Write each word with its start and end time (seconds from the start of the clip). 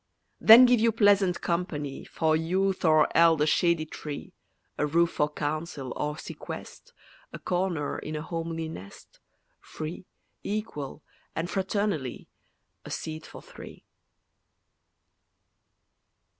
Then 0.39 0.65
give 0.65 0.79
you 0.79 0.91
pleasant 0.91 1.41
company, 1.41 2.03
For 2.05 2.35
youth 2.35 2.83
or 2.83 3.15
eld 3.15 3.39
a 3.39 3.45
shady 3.45 3.85
tree; 3.85 4.33
A 4.79 4.87
roof 4.87 5.11
for 5.11 5.29
council 5.31 5.93
or 5.95 6.15
sequest, 6.17 6.91
A 7.31 7.37
corner 7.37 7.99
in 7.99 8.15
a 8.15 8.23
homely 8.23 8.67
nest, 8.67 9.19
Free, 9.59 10.07
equal, 10.41 11.03
and 11.35 11.51
fraternally, 11.51 12.27
A 12.83 12.89
seat 12.89 13.27
for 13.27 13.43
three. 13.43 13.85